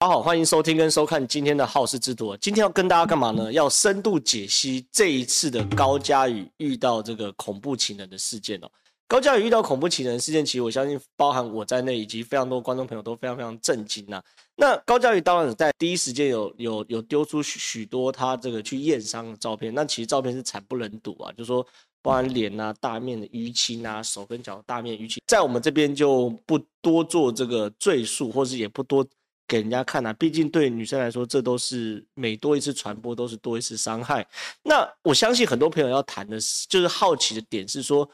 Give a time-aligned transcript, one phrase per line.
[0.00, 2.36] 大家好，欢迎收听跟收看今天的好事之徒。
[2.36, 3.52] 今天要跟大家干嘛呢？
[3.52, 8.70] 要深度解析这一次的高嘉宇遇到这个恐怖情人的事件哦。
[9.08, 14.22] 高嘉宇遇到恐怖情人事件，其实我相信包含我在内，以及非常多观众朋友都非常非常震惊呐。
[14.54, 21.66] 那高嘉宇当然在第一时间有有有丢出许许多他这个去验伤的照片，那其实照片是惨不忍睹啊，就是说
[22.02, 29.04] 包含脸啊、大面的淤青啊、手跟脚大面淤青，在我们这边就不多做这个赘述，或是也不多。
[29.48, 34.24] 给人家看啊，毕竟对女生来说，这都是每多一次传播都是多一次伤害。
[34.62, 38.08] 那我相信很多朋友要谈的是，就是好奇的点是说，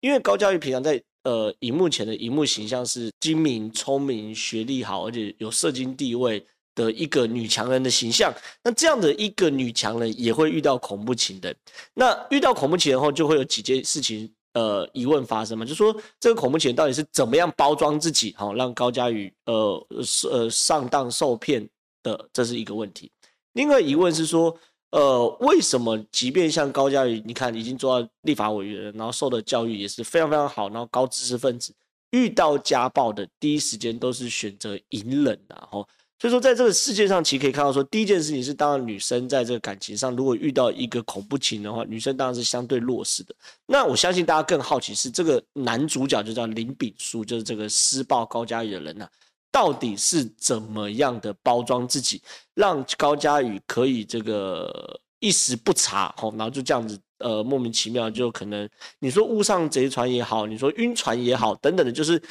[0.00, 8.34] 因为高教育平常在呃荧幕前的荧幕形象是精明、聪明、学历好，而且有社经地位的一个女强人的形象。
[8.64, 11.56] 那这样的一个女强人也会遇到恐怖情人。
[11.94, 14.28] 那遇到恐怖情人后，就会有几件事情。
[14.54, 15.64] 呃，疑问发生嘛？
[15.64, 19.86] 就说这个恐怖情人到底是怎么样包装自己，好让高嘉宇呃
[20.30, 21.66] 呃上当受骗
[22.02, 23.10] 的，这是一个问题。
[23.54, 24.54] 另外疑问是说，
[24.90, 31.74] 呃，为什么即便像高嘉宇，你看已经做到立法委员，然后受的教育也是非常非常好，然后高知识分子，
[32.10, 35.86] 遇到家暴的第一时间都是选择隐忍的，哈。
[36.22, 43.34] 所以说，在这个世界上，其实可以看到，说第一件事情是，当然女生在这个感情上，如果遇到一个恐怖情的话，女生当然是相对弱势的。
[43.66, 49.10] 那我相信大家更好奇是，这个男主角就叫林炳书，就是这个施暴高嘉宇的人呐、啊，
[49.50, 52.22] 到底是怎么样的包装自己，
[52.54, 58.68] 让高嘉宇可以这个一时不察，吼，然后就这样子，呃，莫名其妙就可能
[59.00, 62.22] 你说误上贼船也好，你说晕船也好，等等的，就是。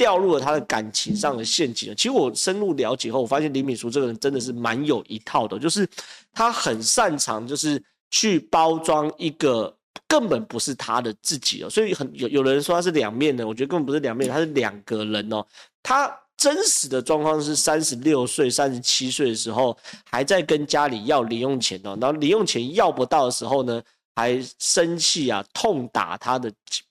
[0.00, 1.94] 掉入了他的感情上的陷阱。
[1.94, 5.86] 其实我深入了解后，我发现林秉枢这个人真的是蛮有一套的，就是
[6.32, 9.76] 他很擅长，就是去包装一个
[10.08, 11.68] 根本不是他的自己哦。
[11.68, 15.44] 所以很有有人说他是两面的，我觉得根本不是两面，他是两个人哦。
[15.82, 19.76] 他真实的状况是三十六岁、三十七岁的时候
[20.10, 23.82] 还在跟家里要零用钱哦，然后零用钱要不到的时候呢，
[24.14, 26.50] 还生气啊，痛打他的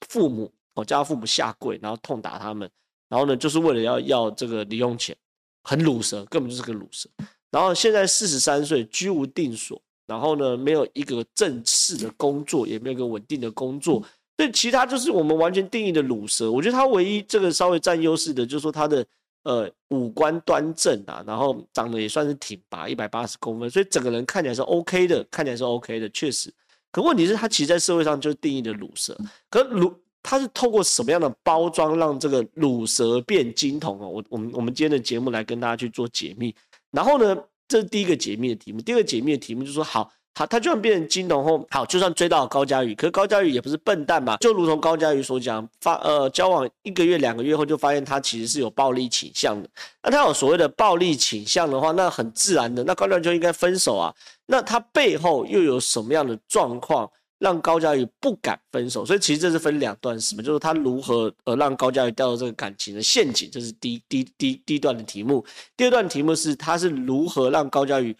[0.09, 2.69] 父母哦，叫他父母下跪，然后痛打他们。
[3.09, 5.17] 然后呢，就是为了要要这个零用钱，
[5.63, 7.09] 很鲁蛇，根本就是个鲁蛇。
[7.49, 14.05] 然后现在四十三岁，居无定所，然后呢，没有一个正式的工作，也没有一个稳定的工作。
[14.37, 16.51] 所以其他就是我们完全定义的鲁蛇。
[16.51, 19.03] 我觉得他唯一这个稍微占优势的，就是说他的
[19.41, 26.53] 呃五官端正啊，然后长得也算是挺拔，一百八十公分，所以整个人看起来是 OK 的，看起来是 OK 的，确实。
[26.91, 29.17] 可问题是，他其实在社会上就是定义的鲁蛇。
[29.49, 29.93] 可鲁。
[30.29, 34.07] 他是透过什么样的包装让这个乳蛇变金童哦？
[34.07, 36.53] 我我们我们今天的节目来跟大家去做解密。
[36.91, 37.35] 然后呢，
[37.67, 38.79] 这是第一个解密的题目。
[38.79, 44.37] 第二个解密的题目就是说，好，好，他就算变成金童后，好，就算追到高嘉瑜，可是高嘉瑜也不是笨蛋嘛。
[44.37, 49.67] 就如同高嘉瑜所讲，发呃交往一个月两个月后，就发现他其实是有暴力倾向的。
[50.03, 54.13] 那他有所谓的暴力倾向的话，那很自然的，那高亮就应该分手啊。
[54.45, 57.09] 那他背后又有什么样的状况？
[57.39, 65.43] 让高嘉瑜不敢分手，所以其实这是分两段式嘛，就是他如何呃让高嘉瑜掉到这个感情的陷阱，这是第一第一第第一段的题目。
[65.75, 68.15] 第二段题目是他是如何让高嘉瑜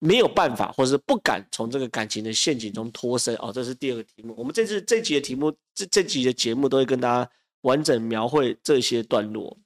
[0.00, 4.34] 没有办法或者是不敢从这个感情的陷阱中脱身哦，这是第二个题目。
[4.36, 7.30] 我们这次这集的题目这这集的节目都会跟大家
[7.62, 9.56] 完整描绘这些段落。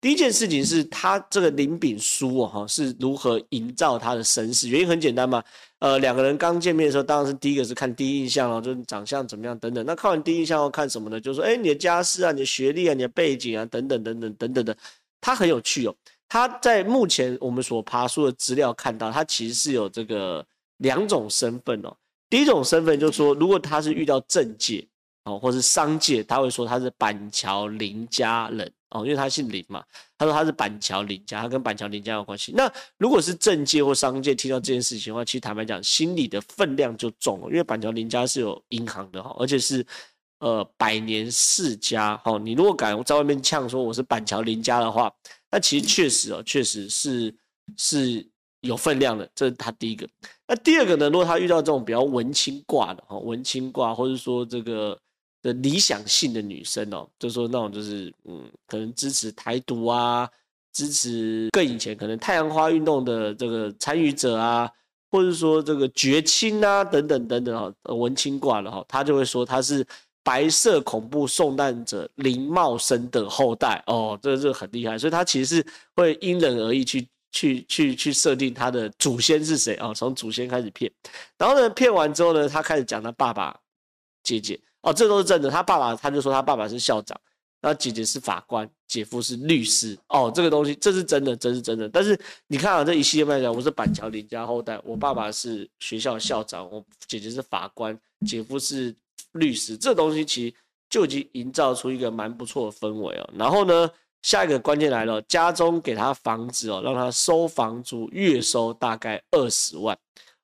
[0.00, 5.42] 第一件事情是他这个林秉枢哈是如何营造他的身世，原因很简单嘛，
[5.80, 9.84] 呃，两个人刚见面的时候，当然是第一个是看第一印象哦，就是长相怎么样等等。
[9.86, 11.20] 那看完第一印象要看什么呢？
[11.20, 14.76] 就是说，哎，你的家世啊，你的学历啊，你的背景啊，等等等等等等的。
[15.20, 15.94] 他很有趣哦，
[16.28, 20.44] 他在目前我们所爬出的资料看到，他其实是有这个
[20.78, 21.96] 两种身份哦。
[22.28, 24.84] 第一种身份就是说，如果他是遇到政界
[25.28, 28.72] 哦，或是商界，他会说他是板桥林家人。
[28.90, 29.84] 哦，因为他姓林嘛，
[30.16, 32.52] 他说他是板桥林家，他跟板桥林家有关系。
[32.56, 39.86] 那如果是政界或商界听到这件事情的话，其实坦白讲，心里的分量就重了，因为板桥林家是有银行的哈，而且是
[40.38, 42.18] 呃百年世家。
[42.24, 45.12] 哦，你如果敢在外面呛说我是板桥林家的话，
[45.50, 47.34] 那其实确实哦，确实是
[47.76, 48.26] 是
[48.62, 49.30] 有分量的。
[49.34, 50.08] 这是他第一个。
[50.46, 51.10] 那第二个呢？
[51.10, 54.98] 如果他遇到这种比较文青挂的哈，文青挂，或者说这个。
[55.40, 60.28] 的理想性的女生哦，就说那种就是嗯，可能支持台独啊，
[60.72, 64.68] 支持更以前可能太阳花运动的这个参与者啊，
[65.10, 69.86] 或者说这个绝亲啊等等等等哈，文青挂了哈，他就会说他是
[70.24, 80.90] 白色恐怖送难者林茂生的后代哦，这个这很厉害，所以他其实是会因人而异去去去去设定他的祖先是谁哦，从祖先开始骗，
[81.38, 83.56] 然后呢骗完之后呢，他开始讲他爸爸
[84.24, 84.58] 姐姐。
[84.82, 85.50] 哦，这都是真的。
[85.50, 87.18] 他爸爸他就说他爸爸是校长，
[87.60, 89.98] 然后姐姐是法官，姐夫是律师。
[90.08, 91.88] 哦，这个东西这是真的，这是真的。
[91.88, 98.94] 但是你看啊，这一系列来讲，我是板桥林家后代，我爸爸是学校校长，我姐姐是法官，姐夫是
[99.32, 100.54] 律师，这东西其实
[100.88, 103.30] 就已经营造出一个蛮不错的氛围哦。
[103.34, 103.90] 然后呢，
[104.22, 109.98] 下一个关键来了，家中给他房子哦，让他收房租，月收大概二十万。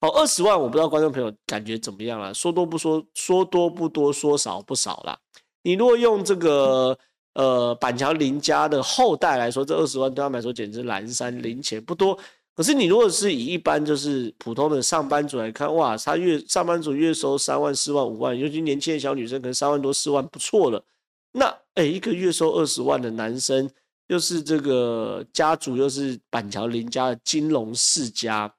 [0.04, 2.30] 哦，二十万，我不知道观众朋友感觉怎么样啦？
[2.30, 5.18] 说多不说，说多不多，说少不少啦。
[5.62, 6.98] 你如果用这个
[7.32, 12.18] 呃板桥林家的后代来说，这二十万对他们来说简直蓝山零钱，不多。
[12.54, 20.84] 可是你如果是以一般就是普通的上班族来看，哇，他月上班族月收三万、四万、五万，尤其年轻的小女生可能三万多、四万不错了。
[21.32, 21.46] 那
[21.76, 23.70] 哎，一个月收二十万的男生，
[24.08, 28.54] 又是这个家族，又是板桥林家的金融世家。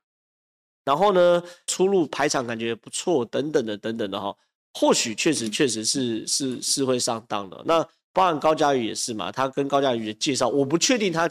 [0.85, 4.33] 然后呢，出入排场感觉不错，等等的，等等的哈，
[4.75, 7.59] 或许确实确实是是是会上当的。
[7.65, 7.81] 那
[8.13, 11.27] 包含高嘉瑜也是嘛，他跟高嘉瑜的介绍，我不确定他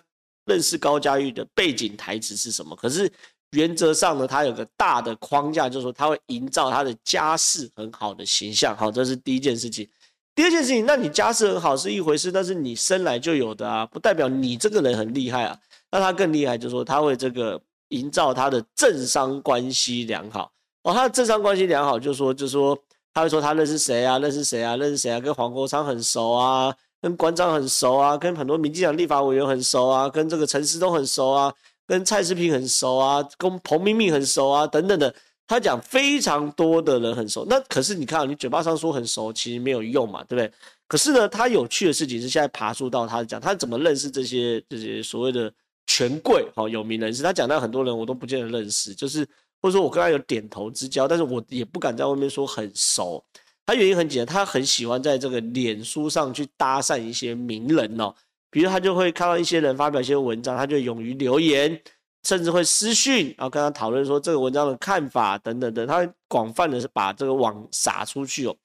[0.46, 3.08] 认识高嘉瑜的背景台词是什么，可是
[3.52, 8.76] 原则上呢，他有个大的框架，就是说他会营造他的家世很好的形象。
[8.76, 9.88] 好，这是第一件事情。
[10.34, 15.56] 第二件事情，那你家世很好是一回事，但是你生来就有的啊，不代表你这个人很厉害啊。
[15.92, 17.62] 那他更厉害，就是说他会这个。
[17.94, 20.50] 营造他的政商关系良好
[20.82, 22.78] 哦，他的政商关系良好，就是说，就是说，
[23.14, 31.54] 他会说他认识谁啊，认识谁啊，认识谁啊，跟黄国昌很熟啊，跟馆长很熟啊，跟很多民进党立法委员很熟啊，跟这个陈时中很熟啊，
[31.86, 35.14] 跟蔡诗平很熟啊，跟彭明敏很熟啊，等等的，
[35.46, 37.46] 他讲非常多的人很熟。
[37.48, 40.52] 那可是你看，你嘴巴上说很熟，其实没有用嘛，对不对？
[40.86, 45.50] 可是呢，他有趣的事情是，现在爬梳到他讲，他怎么认识这些这些所谓的。
[45.86, 49.26] 权贵好有名人士，他讲到很多人我都不见得认识，就是
[49.60, 53.22] 或者说我跟他有点头之交，但是我也不敢在外面说很熟。
[53.66, 58.14] 他原因很简单，他很喜欢在这个脸书上去搭讪一些名人哦，
[58.50, 61.80] 比如他就会看到一些人发表一些文章，他就勇于留言，
[62.24, 68.56] 甚至会私讯，然后跟他讨论说这个文章的看法等等等，他广泛的是把这个网撒出去哦。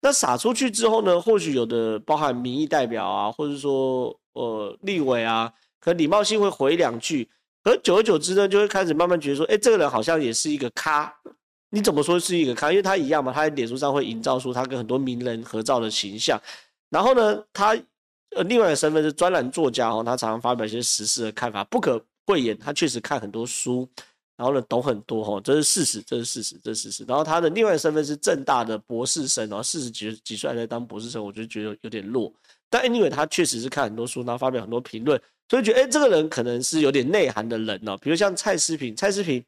[0.00, 5.52] 那撒出去之后呢，或许有的包含民意代表啊，或者说呃立委啊。
[5.80, 7.28] 可礼貌性会回两句，
[7.62, 11.12] 可久而久之呢，就会开始慢慢觉得说，哎，这个人好像也是一个咖。
[11.70, 12.70] 你怎么说是一个咖？
[12.70, 16.40] 因为他一样嘛，他在脸书上会营造出他跟很多名人合照的形象。
[16.88, 17.76] 然后呢，他
[18.36, 23.86] 呃另外的身份是专栏作家哦，他常常发表一些时事的看法，不可讳言，他确实看很多书，
[24.38, 27.04] 然后呢懂很多哈，这是事实，这是事实，这是事实。
[27.08, 32.32] 然后他的另外身份是正大的博士生然后，四十几几岁还在当博士生，我就觉得有点弱。
[32.70, 35.20] 但 anyway，他确实是看很多书，然后发表很多评论。
[35.50, 37.96] 所以觉得，哎、这个人可能是有点内涵的人哦。
[37.96, 39.42] 比如像蔡思萍，蔡思萍，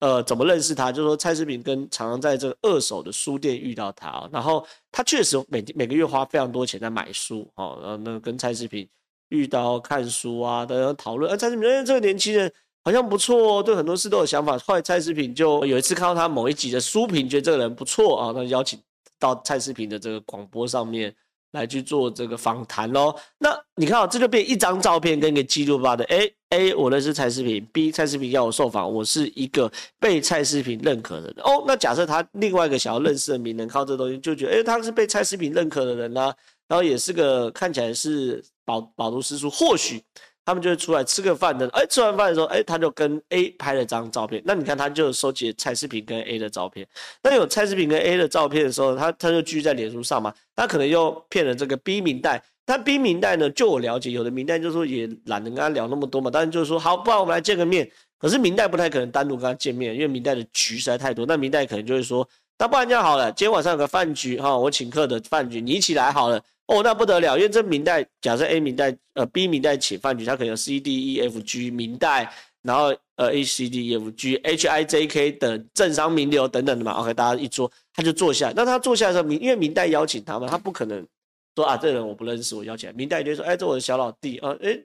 [0.00, 0.90] 呃，怎么认识他？
[0.90, 7.78] 就是说蔡思萍跟常常在这个二手的书店遇到他，然后他确实每每个月花非常多钱在买书哦。
[7.82, 8.88] 然后那跟蔡思萍
[9.28, 11.30] 遇到看书啊，等等讨论。
[11.30, 12.50] 啊，蔡诗萍，哎，这个年轻人
[12.84, 14.58] 好像不错哦，对很多事都有想法。
[14.58, 18.78] 后来蔡诗萍就有一次看到他某一集的书评，觉得这个人不错啊，那邀请
[19.18, 21.14] 到蔡诗萍的这个广播上面。
[21.52, 23.14] 来去做这个访谈喽。
[23.38, 26.02] 那你看啊，这就变一张照片跟一个记录吧的。
[26.04, 27.62] A A，我认识蔡诗萍。
[27.70, 29.70] B 蔡诗萍要我受访，我是一个
[30.00, 31.36] 被蔡诗萍认可的人。
[31.44, 36.34] 哦，那假设他另外一个想要认识的名人，靠这东西就觉得，哎，他是被蔡诗萍认可的人啊，
[36.68, 40.02] 然后也是个看起来是饱饱读诗书，或许。
[40.44, 44.42] 他们就会出来吃个饭的，哎，吃完饭的时候，哎，他就跟 A 拍了张照片。
[44.44, 46.86] 那你看，他就收集蔡诗萍跟 A 的照片。
[47.22, 50.34] 那有蔡诗萍跟 A 的照片的时候，他他就继续在脸书上嘛。
[50.56, 52.42] 他可能又骗了这个 B 明代。
[52.64, 56.30] 但 B 明代呢，就我了解，有的明代就是说也懒得跟他聊那么多嘛。
[56.30, 57.88] 当然就是说，好，不然我们来见个面。
[58.18, 61.26] 可是明代不太可能单独跟他见面，因为明代的局实在太多。
[61.26, 66.40] 那明代可能就会说，那不然这样好了，今天晚上有个饭局哈，我请客的饭局，你一起来好了。
[66.72, 74.36] 哦，那不得了，因为这明代，假设 A 明代，呃，B 明代请饭局，他可能有 C D E F G 明代，然后呃 A C D E F G
[74.36, 76.92] H I J K 等政商名流等等的嘛。
[76.92, 78.50] OK，大家一桌，他就坐下。
[78.56, 81.06] 那他坐下的时候，明因为明代邀请他嘛，他不可能
[81.54, 82.92] 说啊，这人我不认识，我邀请来。
[82.94, 84.78] 民代就说，哎，这我的小老弟啊，哎，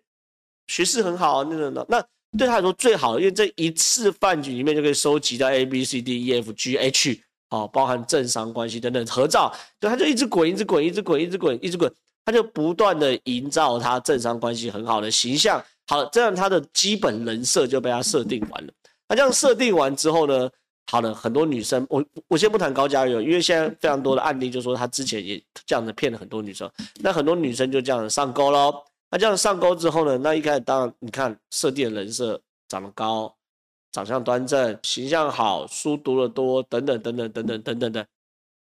[0.67, 1.86] 学识很好啊，那种的。
[1.88, 2.06] 那
[2.38, 7.22] 对他来说最好，因为这一次饭局里面就可以收集到 A B C D E F G H。
[7.49, 11.91] 哦，包含政商关系等等合照，对，他就一直滚，一直滚，一直滚，一直滚，一直滚，
[12.25, 15.63] 他就不断的营造他政商关系很好的形象。
[15.87, 18.73] 好，这样他的基本人设就被他设定完了。
[19.07, 20.49] 那这样设定完之后呢，
[20.91, 28.73] 好了，很多女生，我我先不谈高嘉瑜，因为现在非常多的案例就说他之前也这样子骗了很多女生，那很多女生就这样子上钩喽。
[29.09, 32.37] 那这样上钩之后呢，那一开始当然你看设定的人设
[32.67, 33.33] 长得高。
[33.91, 38.06] 长相端正，形象好，书读得多，等等等等等等等等的。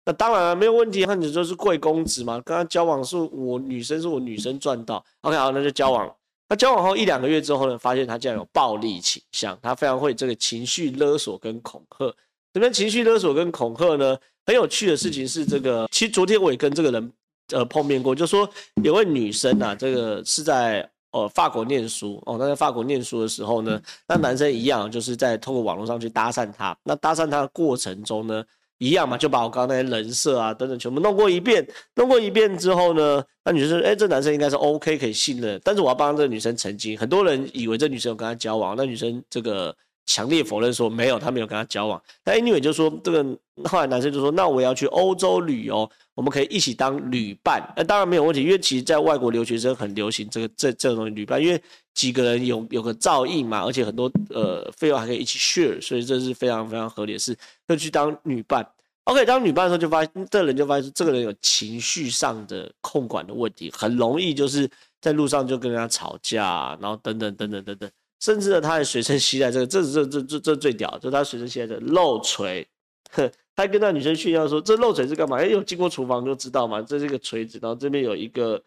[0.05, 6.15] 那当然了，没有问题，那你就是贵公子嘛，跟他交往是我女生是我女生赚到，OK 好，那就交往了。
[6.49, 12.13] 那交往后一两个月之后呢，发现他竟然有暴力倾向，他非常会这个情绪勒索跟恐吓。
[12.51, 14.17] 这边情绪勒索跟恐吓呢？
[14.45, 17.13] 很有趣的事情是这个，其实昨天我也跟这个人
[17.53, 18.49] 呃碰面过，就说
[18.83, 28.43] 有位女生啊，这个是在呃法国念书哦，那在法国念书的时候呢，那男生一样就是在通过网络上去搭讪她，那搭讪她的过程中呢。
[28.81, 31.63] 一样嘛，就把我刚刚那些人设啊等等全部弄过一遍，
[31.93, 42.01] 弄过一遍之后呢，那女生说，哎、欸，这男生应该是 OK 可以信任，但是我要帮这个女生澄清，很多人以为这女生有跟他交往，那女生这个强烈否认说没有，他没有跟他交往。
[42.25, 43.23] 那 Anyway 就说这个，
[43.65, 51.61] 后来男生就说，那我要去欧洲旅游，我们可以一起当旅伴，那当然没有问题，因为其实在外国留学生很流行这个这这种旅伴，因为
[51.93, 58.67] 几个人有有个照应嘛，而且很多呃费用还可以一起 share，所以这是非常非常合理的事，就去当女伴。
[59.05, 64.69] OK，当女伴的时候就发现，这人就发现说这个人有情绪上的控管的问题，很容易就是
[65.01, 67.89] 在路上就跟人家吵架，然后等等等等等等，
[68.21, 72.65] 甚至呢，他还随身携带这个，这这这这这最屌，就是他随身携带的肉锤，
[73.11, 75.37] 哼， 他跟那女生炫耀说，这肉锤是干嘛？
[75.37, 78.61] 哎，有经过厨房就知道嘛，这是一个锤子，然后这边有一个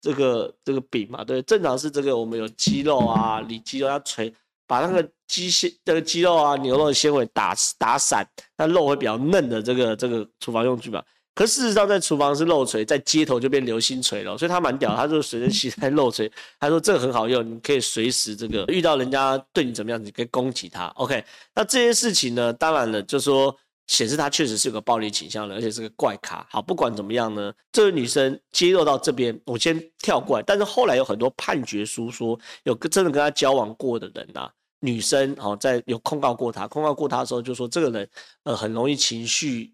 [0.00, 4.32] 这个这个柄嘛，对，正常是这个我们有鸡肉啊，里脊肉要锤。
[4.66, 8.22] 把那个鸡血、这个鸡肉啊、牛肉的纤维打打散，
[8.54, 11.02] 那肉会比较嫩的这个这个厨房用具嘛。
[11.38, 14.36] 可事实上，在厨房是漏锤，在街头就变流星锤了。
[14.36, 16.28] 所以他蛮屌， 他就随身携带漏锤，
[16.58, 20.86] 他说这个很好用，你可以随时这个遇到人家对你怎么样，你可以攻击他。
[20.96, 26.44] OK，那这些事情呢，当然了，就说显示他确实是有个暴力倾向的，而且是个怪咖。
[26.50, 30.42] 好，不管怎么样呢，这位女生揭露到这边，我先跳过来。
[30.44, 34.50] 但是后来有很多判决书说，有个真的跟他交往过的人啊。
[34.80, 38.08] 女生哦，在有控告过他，控告过他的时候就说这个人
[38.42, 39.72] 呃很容易情绪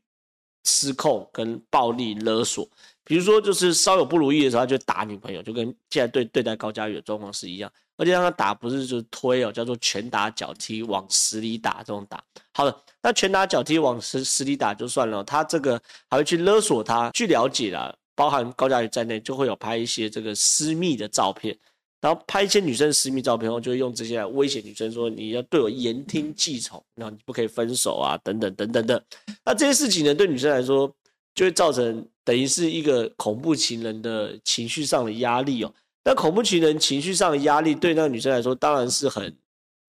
[0.65, 2.69] 失控跟暴力勒索，
[3.05, 12.23] 比如说就是稍有不如意的时候他就打女朋友，就跟现在对对待高嘉瑜的状况是一样，而且让他打不是就是推哦，叫做拳打脚踢往死里打这种打。
[12.53, 17.11] 好了，那拳打脚踢往死死里打就算了，他这个还会去勒索他。
[17.11, 21.57] 据了解啦，包含高嘉瑜在内，就会有拍一些这个私密的照片。
[22.05, 29.03] 然后拍一些女生私密照片后，就会用这些来威胁女生，说你要对我言听计从，然后你不可以分手啊，等等等等的。
[29.43, 30.87] 那这些事情呢，对女生来说，
[31.35, 35.75] 就会造成等于是一个恐怖情人的情绪上的压力哦。
[36.05, 39.35] 那恐怖情人情绪上的压力，对那个女生来说，当然是很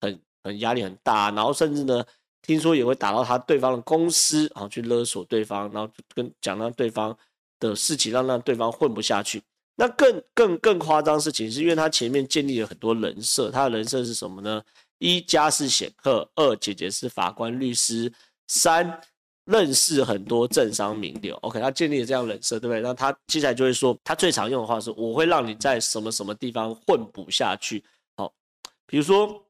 [0.00, 1.30] 很很压力很大。
[1.32, 2.02] 然后甚至呢，
[2.40, 7.14] 听说也会打到他对方的公司，然后去勒索对方，然后跟讲让对方
[7.60, 9.42] 的事情，让让对方混不下去。
[9.78, 14.62] 那更更更夸张事情是，因为他前面建立了很多人设，他的人设是什么呢？
[14.98, 18.10] 一家世显赫，二姐姐是法官律师，
[18.48, 18.98] 三
[19.44, 21.36] 认识很多政商名流。
[21.42, 22.80] OK，他建立了这样人设，对不对？
[22.80, 27.84] 那他接下来就会说，他最常用的话是：我会让你在什么什么地方混不下去。
[28.16, 28.32] 好，
[28.86, 29.44] 比如说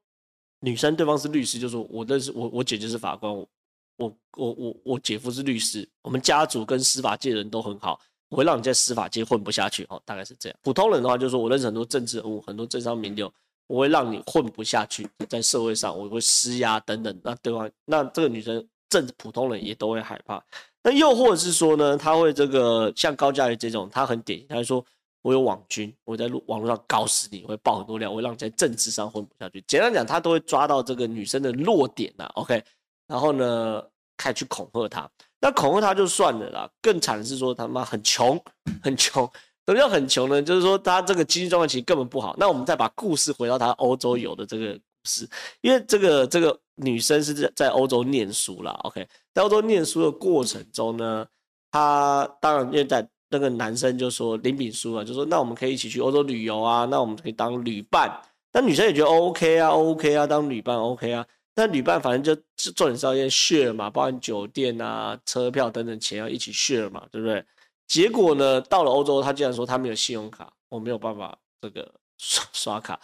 [0.59, 3.47] 女生对方是律师，就说我认识我我姐姐是法官，我
[3.95, 8.01] 我我我姐夫是律师，我们家族跟司法界人都很好。
[8.35, 10.59] 会让你在司法界混不下去，哦，大概是这样。
[10.61, 13.31] 普通人的话，就是说我认识很多政治人物，很多政商名流，
[13.67, 17.17] 我会让你混不下去，在社会上我会施压等等。
[17.23, 20.43] 那对方，那这个女生，正普通人也都会害怕。
[20.83, 24.83] 那又或者是说呢，他会这个像高嘉瑜这种，他很典型，他会说
[25.21, 29.61] 我有网军，我在路网络上搞死你，我会爆很多料，我会让你在政治上混不下去。
[29.67, 32.63] 简单讲，他都会抓到这个女生的弱点呐，OK，
[33.07, 33.83] 然后呢，
[34.15, 35.09] 开始去恐吓她。
[35.39, 38.39] 那恐吓他就算了啦，更惨的是说他妈很穷，
[38.81, 39.23] 很穷。
[39.65, 40.41] 什么叫很穷呢？
[40.41, 42.33] 就是说他这个经济状况其实根本不好。
[42.39, 45.29] 那我们再把故事回到他欧洲游的这个故事，
[45.59, 48.71] 因为这个这个女生是在在欧洲念书啦。
[48.83, 51.27] OK，在欧洲念书的过程中呢，
[51.69, 58.21] 他当然因为在那个男生就说林炳书啊，就说那我们可以一起去欧洲旅游啊，那我们可以当旅伴。
[58.53, 61.25] 那女生也觉得 OK 啊，OK 啊，当旅伴 OK 啊。
[61.59, 62.23] 那旅伴反正
[62.55, 67.43] 就重点是要先 share 嘛，包含酒店啊、车票等等钱要一起 share 嘛，对不对？
[67.87, 72.99] 结果呢，到了欧洲，他竟然说他没有信用卡，我没有办法这个刷刷卡。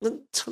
[0.00, 0.10] 那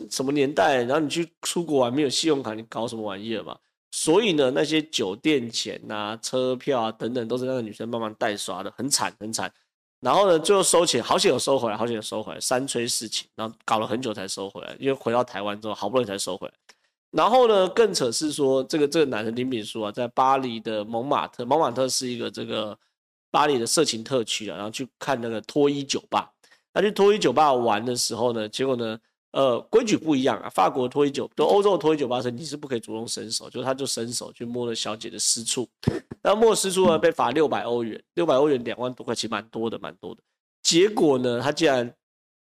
[0.08, 0.84] 什么年代？
[0.84, 3.58] 然后你去出国玩没有信用卡，你搞什么玩意儿嘛？
[3.90, 9.52] 所以呢，那些酒店钱啊、车票啊等等，都是那个女生慢慢代刷的，很惨很惨。
[9.98, 16.54] 然后呢，最后收钱，好险有收回来，好险有收回来，三催四请，然后搞了很久才收回来，因为回到台湾之后，好不容易才收回来。
[17.12, 22.76] 然后呢，更扯是说，这个这个男人林炳书啊，在巴黎的蒙马特，蒙马特是一个这个
[23.30, 26.32] 巴黎的色情特区啊，然后去看那个脱衣酒吧。
[26.72, 28.98] 他去脱衣酒吧玩的时候呢，结果呢，
[29.32, 30.48] 呃，规矩不一样啊。
[30.48, 35.68] 法国脱衣酒，就欧洲脱衣酒吧是你是不可以主动伸手，就是他就伸手去摸了小姐的私处，
[36.22, 40.22] 然后摸私处呢被罚六百欧元，六百欧元两万多块，其实蛮多的，蛮多的。
[40.62, 41.94] 结果呢，他竟然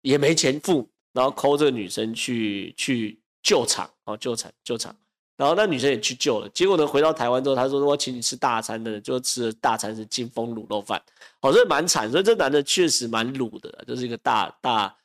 [0.02, 4.94] 也没钱付，然后 call 这个女生去去救场哦，救场救场。
[5.38, 11.02] 然后那女生也去救了，结果呢，回到台湾之后，他说我请你吃大餐的，就吃了大餐是金峰卤肉饭，
[11.42, 14.98] 哦，所以蛮惨，所以这男的确实蛮卤的，就是一个大大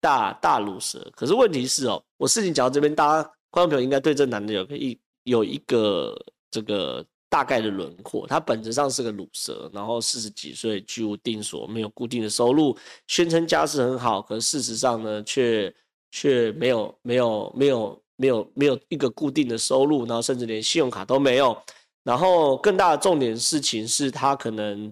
[0.00, 1.08] 大大卤蛇。
[1.14, 12.76] 可是问题是哦，我事情讲到这边，大家观众朋友应该对这男的有个一有一个这个大概的轮廓，他本质上是个卤蛇，然后四十几岁居无定所，没有固定的收入，
[13.06, 15.72] 宣称家世很好，可事实上呢，却
[16.16, 18.02] 却没有没有没有。
[18.18, 21.54] 没有没有一个固定的收入，然后甚至连信用卡都没有，
[22.02, 24.90] 然后更大的重点事情是他可能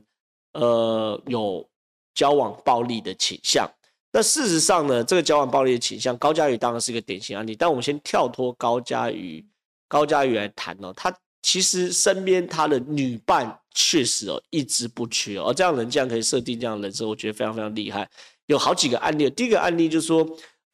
[0.52, 1.66] 呃有
[2.14, 3.66] 交往暴力的倾向。
[4.12, 7.56] 那事实上呢，这个交往暴力的倾向，高嘉宇当然是一个典型案例。
[7.56, 9.42] 但我们先跳脱高嘉宇，
[9.88, 18.06] 高嘉宇来谈哦，他其实身边他的女伴确实哦一直不缺哦，这样人竟然可以设定这样的人设，我觉得非常非常厉害。
[18.48, 20.22] 有好几个案例，第一个案例就是说，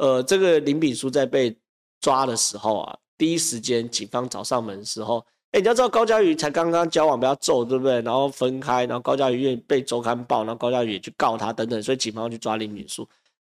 [0.01, 1.55] 呃，这个林炳书在被
[2.01, 8.01] 抓的时候啊，第一时间警方找上门的时候，哎，你要知道高嘉瑜才刚刚交往被他揍，对不对？
[8.01, 13.07] 然后分开，然后高嘉瑜也被周刊报，然后高嘉瑜也去告他等等，所以警方去抓林炳书。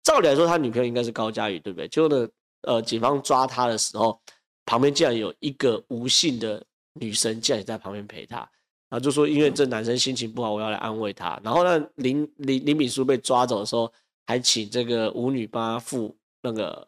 [0.04, 1.86] 照理来说，他女朋友应该是高嘉瑜，对不对？
[1.90, 2.26] 结果呢，
[2.62, 4.18] 呃，警方抓他的时候，
[4.66, 6.64] 旁边竟然有一个吴姓的
[6.94, 11.38] 女生，竟然也在旁边陪他，然后就说因为这男生心情不好，我要来安慰他。
[11.44, 13.92] 然后呢，林林林炳书被抓走的时候，
[14.26, 16.16] 还请这个舞女帮他付
[16.48, 16.88] 那个。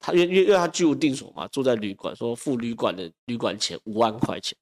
[0.00, 4.56] 他因为因为他居无定所嘛，住在旅馆，说付旅馆的旅馆钱五万块钱，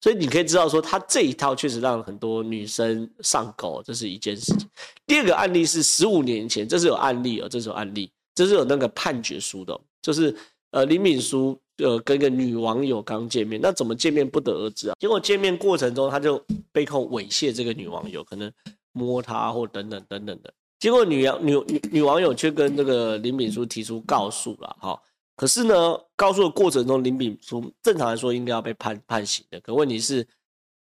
[0.00, 4.70] 所以你可以知道说他这一套确实让很多女生上钩，这是一件事情。
[5.04, 10.32] 第二个案例是十五年前，这是有案例哦，这是有案例，这是有那个判决书的，就是
[10.70, 14.94] 呃林敏书呃跟一个女网友刚见面，那怎么见面不得而知啊？
[15.00, 16.40] 结果见面过程中他就
[16.70, 18.48] 被控猥亵这个女网友，可能
[18.92, 20.54] 摸她或等等等等的。
[20.78, 25.00] 结果女女女女网友却跟这个林炳书提出告诉了哈，
[25.34, 30.26] 可是呢，告诉的过程中，林炳书正常来说应该要被判判刑的，可问题是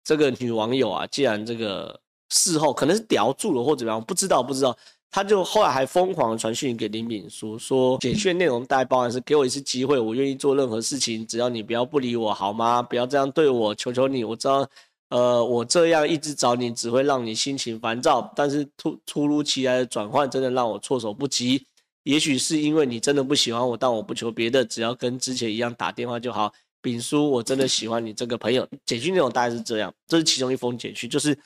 [0.04, 1.98] 这个女网友啊，既然这个
[2.30, 4.78] 事后可能是叼住了或怎么样，不知道不知道，
[5.10, 12.82] 她就后来还疯狂的传讯给林炳书，说简讯内容大概包含是给我一次机会，我愿意做任何事情，只要你不要不理我好吗？
[12.82, 14.68] 不要这样对我，求求你，我知道。
[15.10, 18.34] 呃，我这样一直找你，只会让你心情烦躁。
[18.36, 21.64] 但是突突如其来的转换，真的让我措手不及。
[22.04, 26.52] 也许是因为你真的不喜欢我，但我不求别的，只要跟之前一样打电话就好。
[26.82, 28.68] 丙叔，我真的喜欢你这个朋友。
[28.86, 31.38] 简讯内容大概是这样，这是其中一封简讯，就是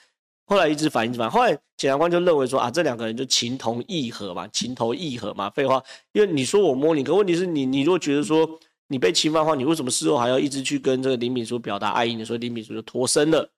[0.45, 1.29] 后来一直反，一直反。
[1.29, 5.49] 后来检察官就认为说啊，这两个人就情投意合嘛，情投意合嘛。
[5.49, 8.59] 废话，因为你说我摸你，可问题是你，你如果觉得说。
[8.89, 12.25] 你被侵犯的话，你为什么事后还要一直去跟这个林炳书表达爱意呢？
[12.25, 13.49] 所以林炳书就脱身了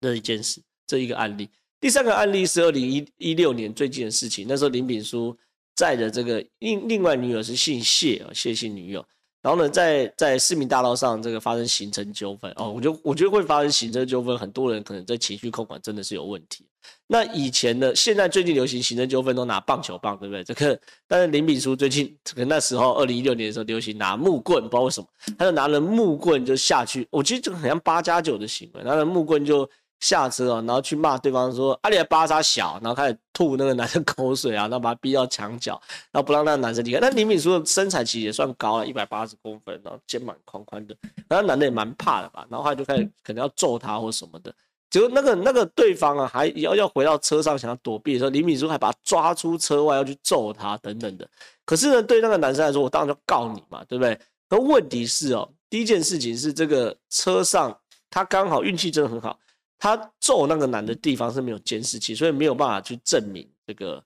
[0.00, 1.48] 这一件事，这一个案例。
[1.80, 5.36] 第三个案例是二零一一六年最近的事情，那时候林炳书
[5.76, 9.06] 载的这个另另外女友是姓谢啊，谢姓女友。
[9.44, 16.66] 然后呢，在在市民大道上这个发生行车纠纷哦，我觉得我觉得会发生行政纠纷，很多人可能在情绪控管真的是有问题。
[17.06, 20.42] 那以前呢，现在最近流行行政纠纷都拿棒球棒，对不对？
[20.42, 29.68] 这个但是林炳书最近可能那时候二零一六年的时候流行拿木棍，不知道为什么，他就拿了木棍就下去，我觉得这个很像八加九的行为，拿了木棍就。
[30.04, 35.80] 下车啊，然后去骂对方说：“阿里的巴沙小。”然后开始吐那个男生口水啊，然后把他逼到墙角，
[36.12, 37.00] 然后不让那个男生离开。
[37.00, 40.94] 那李敏书的身材其实也算高了，一百八十公分，然后肩膀宽宽的，
[41.26, 42.46] 然后男的也蛮怕的吧。
[42.50, 44.54] 然后他就开始可能要揍他或什么的。
[44.90, 51.26] 结果那个那个对方啊，还要要回到车上想要躲避的时候，李敏书还把他抓出车外要去揍他等等的。
[51.64, 54.20] 可是呢，对那个男生来说，我当然就告你嘛，对不对？
[54.50, 57.74] 可问题是哦，第一件事情是这个车上
[58.10, 59.38] 他刚好运气真的很好。
[59.84, 64.02] 他揍那个男的地方是没有监视器，所以没有办法去证明这个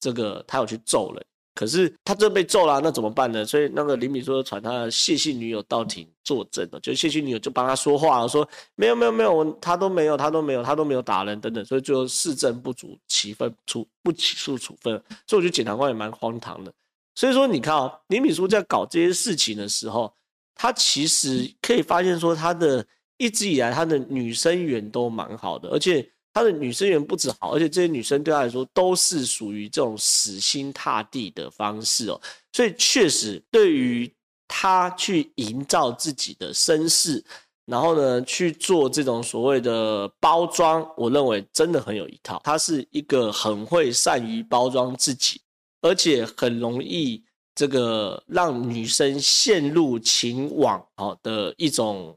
[0.00, 1.22] 这个他有去揍人。
[1.54, 3.44] 可是他这被揍了，那怎么办呢？
[3.44, 14.94] 所以那个林炳书传他的谢姓女友到庭作证了，就谢姓女友就帮他说话了，说没有没有没有，他都没有他都没有他都没有打人等等，所以最后事证不足，起分处不起诉处分。
[15.26, 16.72] 所以我觉得检察官也蛮荒唐的。
[17.14, 20.10] 所以说你看啊、哦，林敏书在搞这些事情的时候，
[20.54, 22.82] 他其实可以发现说他的。
[23.18, 32.20] 一直以来，他的女生缘都蛮好的，而且他的女生缘不止好，而且这些女生对他来说都是属于这种死心塌地的方式哦。
[32.52, 34.10] 所以确实，对于
[34.46, 37.22] 他去营造自己的身世，
[37.66, 42.40] 然后呢去做这种所谓的包装，我认为真的很有一套。
[42.44, 45.40] 他是一个很会善于包装自己，
[45.82, 47.22] 而且很容易
[47.54, 52.16] 这个让女生陷入情网哦的一种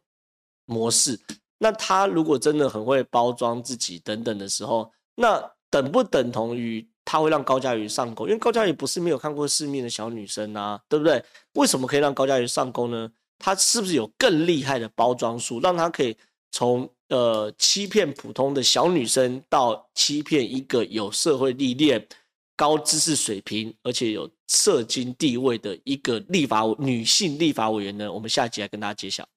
[0.65, 1.19] 模式。
[1.57, 8.25] 那他如果真的很会包装自己等等的时候，那等不等同于他会让高佳瑜上钩？
[8.27, 11.23] 因为高佳瑜不是没有看过世面的小女生啊，对不对？
[11.53, 13.11] 为什么可以让高佳瑜上钩呢？
[13.37, 16.15] 他是不是有更厉害的包装术，让他可以
[16.51, 22.07] 从呃欺骗普通的小女生，到欺骗一个有社会历练、
[22.55, 28.11] 高知识水平，而且有社经地位的一个立法女性立法委员呢？
[28.11, 29.27] 我们下集来跟大家揭晓。